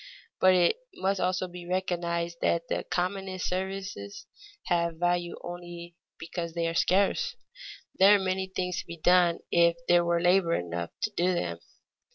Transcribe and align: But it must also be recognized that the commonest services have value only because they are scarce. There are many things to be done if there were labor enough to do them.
But 0.39 0.55
it 0.55 0.77
must 0.95 1.19
also 1.19 1.47
be 1.47 1.67
recognized 1.67 2.41
that 2.41 2.69
the 2.69 2.83
commonest 2.83 3.47
services 3.47 4.25
have 4.63 4.95
value 4.97 5.35
only 5.43 5.95
because 6.17 6.53
they 6.55 6.65
are 6.67 6.73
scarce. 6.73 7.35
There 7.99 8.15
are 8.15 8.19
many 8.19 8.47
things 8.47 8.79
to 8.79 8.87
be 8.87 8.97
done 8.97 9.41
if 9.51 9.75
there 9.87 10.03
were 10.03 10.19
labor 10.19 10.55
enough 10.55 10.89
to 11.03 11.11
do 11.15 11.35
them. 11.35 11.59